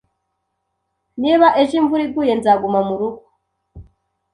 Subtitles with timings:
[1.21, 3.19] Niba ejo imvura iguye, nzaguma murugo.